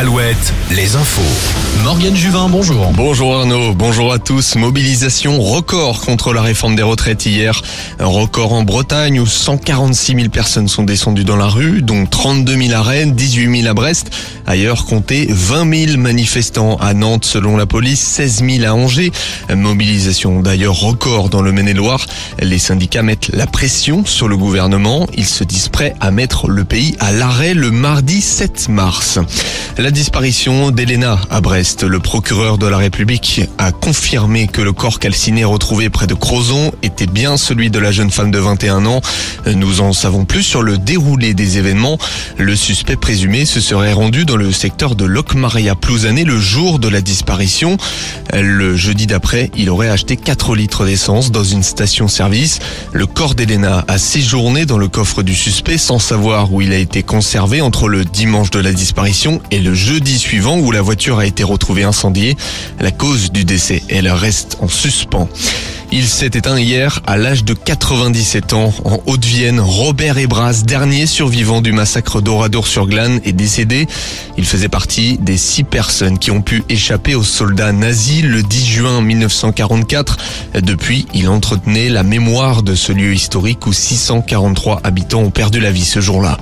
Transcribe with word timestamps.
Alouette, 0.00 0.54
les 0.70 0.96
infos. 0.96 1.20
Morgane 1.84 2.16
Juvin, 2.16 2.48
bonjour. 2.48 2.90
Bonjour 2.94 3.36
Arnaud, 3.36 3.74
bonjour 3.74 4.14
à 4.14 4.18
tous. 4.18 4.56
Mobilisation 4.56 5.38
record 5.38 6.00
contre 6.00 6.32
la 6.32 6.40
réforme 6.40 6.74
des 6.74 6.82
retraites 6.82 7.26
hier. 7.26 7.60
Un 7.98 8.06
record 8.06 8.54
en 8.54 8.62
Bretagne 8.62 9.20
où 9.20 9.26
146 9.26 10.14
000 10.14 10.28
personnes 10.30 10.68
sont 10.68 10.84
descendues 10.84 11.24
dans 11.24 11.36
la 11.36 11.48
rue, 11.48 11.82
dont 11.82 12.06
32 12.06 12.56
000 12.68 12.74
à 12.74 12.82
Rennes, 12.82 13.12
18 13.12 13.60
000 13.60 13.70
à 13.70 13.74
Brest. 13.74 14.10
Ailleurs, 14.46 14.86
comptez 14.86 15.26
20 15.28 15.86
000 15.88 15.98
manifestants 15.98 16.76
à 16.76 16.94
Nantes 16.94 17.26
selon 17.26 17.58
la 17.58 17.66
police, 17.66 18.00
16 18.00 18.42
000 18.44 18.64
à 18.64 18.74
Angers. 18.74 19.12
Mobilisation 19.54 20.40
d'ailleurs 20.40 20.80
record 20.80 21.28
dans 21.28 21.42
le 21.42 21.52
Maine-et-Loire. 21.52 22.06
Les 22.40 22.58
syndicats 22.58 23.02
mettent 23.02 23.30
la 23.34 23.46
pression 23.46 24.06
sur 24.06 24.28
le 24.28 24.38
gouvernement. 24.38 25.06
Ils 25.14 25.26
se 25.26 25.44
disent 25.44 25.68
prêts 25.68 25.94
à 26.00 26.10
mettre 26.10 26.48
le 26.48 26.64
pays 26.64 26.96
à 27.00 27.12
l'arrêt 27.12 27.52
le 27.52 27.70
mardi 27.70 28.22
7 28.22 28.70
mars. 28.70 29.18
Disparition 29.90 30.70
d'Elena 30.70 31.18
à 31.30 31.40
Brest. 31.40 31.82
Le 31.82 32.00
procureur 32.00 32.58
de 32.58 32.66
la 32.66 32.76
République 32.76 33.42
a 33.58 33.72
confirmé 33.72 34.46
que 34.46 34.60
le 34.60 34.72
corps 34.72 34.98
calciné 34.98 35.44
retrouvé 35.44 35.90
près 35.90 36.06
de 36.06 36.14
Crozon 36.14 36.72
était 36.82 37.06
bien 37.06 37.36
celui 37.36 37.70
de 37.70 37.78
la 37.78 37.92
jeune 37.92 38.10
femme 38.10 38.30
de 38.30 38.38
21 38.38 38.86
ans. 38.86 39.00
Nous 39.46 39.80
en 39.80 39.92
savons 39.92 40.24
plus 40.24 40.42
sur 40.42 40.62
le 40.62 40.78
déroulé 40.78 41.34
des 41.34 41.58
événements. 41.58 41.98
Le 42.38 42.56
suspect 42.56 42.96
présumé 42.96 43.44
se 43.44 43.60
serait 43.60 43.92
rendu 43.92 44.24
dans 44.24 44.36
le 44.36 44.52
secteur 44.52 44.94
de 44.94 45.04
Locmaria 45.04 45.74
Plouzané 45.74 46.24
le 46.24 46.38
jour 46.38 46.78
de 46.78 46.88
la 46.88 47.00
disparition. 47.00 47.76
Le 48.32 48.76
jeudi 48.76 49.06
d'après, 49.06 49.50
il 49.56 49.70
aurait 49.70 49.88
acheté 49.88 50.16
4 50.16 50.54
litres 50.54 50.84
d'essence 50.84 51.30
dans 51.30 51.44
une 51.44 51.62
station-service. 51.62 52.58
Le 52.92 53.06
corps 53.06 53.34
d'Elena 53.34 53.84
a 53.88 53.98
séjourné 53.98 54.66
dans 54.66 54.78
le 54.78 54.88
coffre 54.88 55.22
du 55.22 55.34
suspect 55.34 55.78
sans 55.78 55.98
savoir 55.98 56.52
où 56.52 56.60
il 56.60 56.72
a 56.72 56.78
été 56.78 57.02
conservé 57.02 57.60
entre 57.60 57.88
le 57.88 58.04
dimanche 58.04 58.50
de 58.50 58.60
la 58.60 58.72
disparition 58.72 59.40
et 59.50 59.58
le 59.58 59.74
jeudi 59.80 60.18
suivant 60.18 60.58
où 60.58 60.70
la 60.70 60.82
voiture 60.82 61.18
a 61.18 61.26
été 61.26 61.42
retrouvée 61.42 61.84
incendiée. 61.84 62.36
La 62.80 62.90
cause 62.90 63.32
du 63.32 63.44
décès, 63.44 63.82
elle 63.88 64.08
reste 64.08 64.58
en 64.60 64.68
suspens. 64.68 65.28
Il 65.92 66.06
s'est 66.06 66.26
éteint 66.26 66.56
hier 66.56 67.00
à 67.04 67.16
l'âge 67.16 67.42
de 67.42 67.52
97 67.52 68.52
ans 68.52 68.72
en 68.84 69.00
Haute-Vienne. 69.06 69.58
Robert 69.58 70.18
Ebras, 70.18 70.62
dernier 70.64 71.06
survivant 71.06 71.60
du 71.60 71.72
massacre 71.72 72.20
d'Oradour-sur-Glane, 72.20 73.20
est 73.24 73.32
décédé. 73.32 73.88
Il 74.38 74.44
faisait 74.44 74.68
partie 74.68 75.18
des 75.18 75.36
six 75.36 75.64
personnes 75.64 76.20
qui 76.20 76.30
ont 76.30 76.42
pu 76.42 76.62
échapper 76.68 77.16
aux 77.16 77.24
soldats 77.24 77.72
nazis 77.72 78.22
le 78.22 78.44
10 78.44 78.66
juin 78.66 79.00
1944. 79.00 80.16
Depuis, 80.62 81.06
il 81.12 81.28
entretenait 81.28 81.88
la 81.88 82.04
mémoire 82.04 82.62
de 82.62 82.76
ce 82.76 82.92
lieu 82.92 83.12
historique 83.12 83.66
où 83.66 83.72
643 83.72 84.82
habitants 84.84 85.22
ont 85.22 85.30
perdu 85.30 85.58
la 85.58 85.72
vie 85.72 85.84
ce 85.84 86.00
jour-là. 86.00 86.38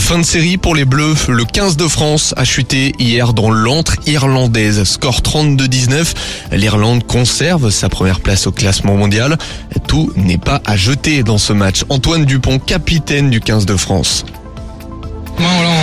Fin 0.00 0.18
de 0.18 0.24
série 0.24 0.56
pour 0.56 0.74
les 0.74 0.84
Bleus. 0.84 1.14
Le 1.28 1.44
15 1.44 1.76
de 1.76 1.88
France 1.88 2.32
a 2.38 2.44
chuté 2.44 2.94
hier 2.98 3.34
dans 3.34 3.50
l'antre 3.50 3.96
irlandaise. 4.06 4.84
Score 4.84 5.20
32-19. 5.20 6.14
L'Irlande 6.52 7.06
conserve 7.06 7.70
sa 7.70 7.88
première 7.88 8.20
place 8.20 8.46
au 8.46 8.52
classement 8.52 8.77
mondial. 8.84 9.38
Tout 9.86 10.12
n'est 10.16 10.38
pas 10.38 10.60
à 10.66 10.76
jeter 10.76 11.22
dans 11.22 11.38
ce 11.38 11.52
match. 11.52 11.84
Antoine 11.88 12.24
Dupont, 12.24 12.58
capitaine 12.58 13.30
du 13.30 13.40
15 13.40 13.66
de 13.66 13.76
France. 13.76 14.24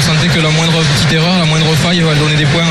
On 0.00 0.02
sentait 0.02 0.32
que 0.32 0.40
la 0.40 0.48
moindre 0.48 0.80
petite 0.80 1.12
erreur, 1.12 1.36
la 1.38 1.44
moindre 1.44 1.68
faille 1.76 2.00
va 2.00 2.14
donner 2.14 2.36
des 2.36 2.46
points, 2.46 2.64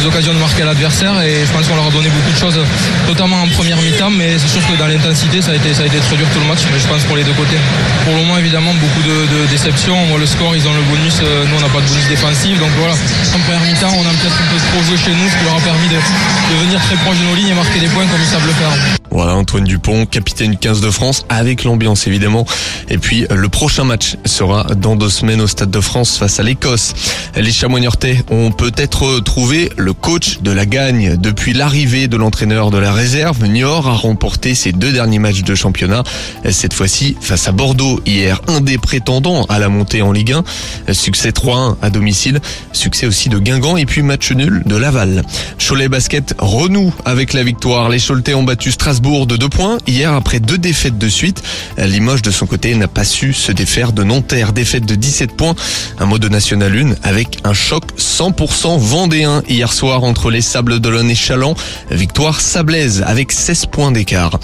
des 0.00 0.06
occasions 0.06 0.34
de 0.34 0.38
marquer 0.38 0.62
à 0.62 0.66
l'adversaire 0.66 1.16
et 1.22 1.46
je 1.46 1.50
pense 1.50 1.64
qu'on 1.64 1.76
leur 1.76 1.88
a 1.88 1.90
donné 1.90 2.12
beaucoup 2.12 2.28
de 2.28 2.36
choses, 2.36 2.60
notamment 3.08 3.40
en 3.40 3.48
première 3.48 3.80
mi-temps, 3.80 4.10
mais 4.10 4.36
c'est 4.36 4.52
sûr 4.52 4.60
que 4.68 4.76
dans 4.76 4.86
l'intensité 4.86 5.40
ça 5.40 5.52
a 5.52 5.54
été 5.54 5.72
ça 5.72 5.84
a 5.84 5.86
été 5.86 5.96
très 5.96 6.16
dur 6.16 6.26
tout 6.34 6.40
le 6.40 6.46
match, 6.46 6.60
mais 6.68 6.78
je 6.78 6.86
pense 6.86 7.02
pour 7.04 7.16
les 7.16 7.24
deux 7.24 7.32
côtés. 7.32 7.56
Pour 8.04 8.12
le 8.12 8.20
moment 8.20 8.36
évidemment 8.36 8.74
beaucoup 8.76 9.00
de, 9.00 9.48
déceptions, 9.48 9.96
le 10.18 10.26
score, 10.26 10.54
ils 10.54 10.68
ont 10.68 10.74
le 10.76 10.84
bonus, 10.92 11.24
euh, 11.24 11.48
nous 11.48 11.56
on 11.56 11.62
n'a 11.64 11.72
pas 11.72 11.80
de 11.80 11.88
bonus 11.88 12.08
défensif, 12.08 12.58
donc 12.60 12.70
voilà, 12.76 12.92
en 12.92 13.40
première 13.48 13.64
mi-temps 13.64 13.96
on 13.96 14.04
a 14.04 14.12
peut-être 14.20 14.36
un 14.36 14.48
peu 14.52 14.60
trop 14.60 14.82
joué 14.84 14.98
chez 15.00 15.16
nous, 15.16 15.24
ce 15.24 15.36
qui 15.40 15.44
leur 15.48 15.56
a 15.56 15.64
permis 15.64 15.88
de, 15.88 15.96
de 15.96 16.54
venir 16.68 16.80
très 16.84 16.96
proche 17.00 17.16
de 17.16 17.24
nos 17.24 17.34
lignes 17.34 17.56
et 17.56 17.56
marquer 17.56 17.80
des 17.80 17.88
points 17.88 18.04
comme 18.04 18.20
ils 18.20 18.28
savent 18.28 18.44
le 18.44 18.52
faire. 18.52 18.76
Voilà, 19.14 19.36
Antoine 19.36 19.62
Dupont, 19.62 20.06
capitaine 20.06 20.50
du 20.50 20.58
15 20.58 20.80
de 20.80 20.90
France, 20.90 21.24
avec 21.28 21.62
l'ambiance 21.62 22.08
évidemment. 22.08 22.44
Et 22.88 22.98
puis 22.98 23.26
le 23.30 23.48
prochain 23.48 23.84
match 23.84 24.16
sera 24.24 24.64
dans 24.76 24.96
deux 24.96 25.08
semaines 25.08 25.40
au 25.40 25.46
Stade 25.46 25.70
de 25.70 25.80
France 25.80 26.18
face 26.18 26.40
à 26.40 26.42
l'Écosse. 26.42 26.94
Les 27.36 27.52
Chamoignartais 27.52 28.24
ont 28.30 28.50
peut-être 28.50 29.20
trouvé 29.20 29.70
le 29.76 29.92
coach 29.92 30.40
de 30.42 30.50
la 30.50 30.66
gagne. 30.66 31.16
Depuis 31.16 31.52
l'arrivée 31.52 32.08
de 32.08 32.16
l'entraîneur 32.16 32.72
de 32.72 32.78
la 32.78 32.92
réserve, 32.92 33.44
Niort 33.46 33.88
a 33.88 33.94
remporté 33.94 34.56
ses 34.56 34.72
deux 34.72 34.92
derniers 34.92 35.20
matchs 35.20 35.42
de 35.42 35.54
championnat. 35.54 36.02
Cette 36.50 36.74
fois-ci 36.74 37.16
face 37.20 37.46
à 37.46 37.52
Bordeaux 37.52 38.00
hier, 38.04 38.40
un 38.48 38.60
des 38.60 38.78
prétendants 38.78 39.44
à 39.44 39.60
la 39.60 39.68
montée 39.68 40.02
en 40.02 40.10
Ligue 40.10 40.32
1. 40.32 40.92
Succès 40.92 41.30
3-1 41.30 41.76
à 41.82 41.90
domicile, 41.90 42.40
succès 42.72 43.06
aussi 43.06 43.28
de 43.28 43.38
Guingamp 43.38 43.76
et 43.76 43.86
puis 43.86 44.02
match 44.02 44.32
nul 44.32 44.64
de 44.66 44.76
Laval. 44.76 45.22
Cholet 45.58 45.88
Basket 45.88 46.34
renoue 46.38 46.92
avec 47.04 47.32
la 47.32 47.44
victoire. 47.44 47.88
Les 47.88 48.00
Choletais 48.00 48.34
ont 48.34 48.42
battu 48.42 48.72
De 49.04 49.36
deux 49.36 49.50
points 49.50 49.76
hier 49.86 50.14
après 50.14 50.40
deux 50.40 50.56
défaites 50.56 50.96
de 50.96 51.08
suite. 51.10 51.42
Limoges 51.76 52.22
de 52.22 52.30
son 52.30 52.46
côté 52.46 52.74
n'a 52.74 52.88
pas 52.88 53.04
su 53.04 53.34
se 53.34 53.52
défaire 53.52 53.92
de 53.92 54.02
Nanterre, 54.02 54.54
défaite 54.54 54.86
de 54.86 54.94
17 54.94 55.36
points. 55.36 55.54
Un 55.98 56.06
mot 56.06 56.18
de 56.18 56.30
National 56.30 56.74
1 56.74 56.94
avec 57.02 57.36
un 57.44 57.52
choc 57.52 57.84
100% 57.98 58.78
vendéen 58.78 59.42
hier 59.46 59.74
soir 59.74 60.04
entre 60.04 60.30
les 60.30 60.40
Sables 60.40 60.80
d'Olonne 60.80 61.10
et 61.10 61.14
Chaland. 61.14 61.54
Victoire 61.90 62.40
sablaise 62.40 63.04
avec 63.06 63.30
16 63.30 63.66
points 63.66 63.92
d'écart. 63.92 64.40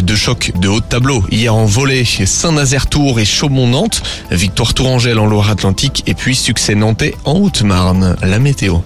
Deux 0.00 0.14
chocs 0.14 0.52
de 0.60 0.68
haut 0.68 0.80
de 0.80 0.86
tableau 0.86 1.24
hier 1.32 1.52
en 1.52 1.64
volée 1.64 2.04
Saint-Nazaire-Tours 2.04 3.18
et 3.18 3.24
Chaumont-Nantes. 3.24 4.00
Victoire 4.30 4.74
Tourangelle 4.74 5.18
en 5.18 5.26
Loire-Atlantique 5.26 6.04
et 6.06 6.14
puis 6.14 6.36
succès 6.36 6.76
nantais 6.76 7.16
en 7.24 7.32
Haute-Marne. 7.32 8.14
La 8.22 8.38
météo. 8.38 8.76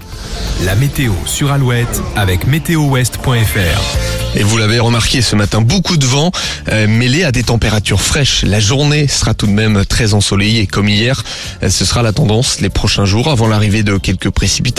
La 0.64 0.74
météo 0.74 1.12
sur 1.26 1.52
Alouette 1.52 2.00
avec 2.16 2.46
météowest.fr. 2.46 4.07
Et 4.34 4.42
vous 4.42 4.58
l'avez 4.58 4.78
remarqué 4.78 5.22
ce 5.22 5.34
matin, 5.34 5.60
beaucoup 5.60 5.96
de 5.96 6.04
vent 6.04 6.30
euh, 6.68 6.86
mêlé 6.86 7.24
à 7.24 7.32
des 7.32 7.42
températures 7.42 8.00
fraîches. 8.00 8.44
La 8.44 8.60
journée 8.60 9.08
sera 9.08 9.34
tout 9.34 9.46
de 9.46 9.52
même 9.52 9.84
très 9.84 10.14
ensoleillée 10.14 10.66
comme 10.66 10.88
hier. 10.88 11.24
Euh, 11.62 11.70
ce 11.70 11.84
sera 11.84 12.02
la 12.02 12.12
tendance 12.12 12.60
les 12.60 12.68
prochains 12.68 13.04
jours 13.04 13.30
avant 13.30 13.48
l'arrivée 13.48 13.82
de 13.82 13.96
quelques 13.96 14.30
précipitations. 14.30 14.78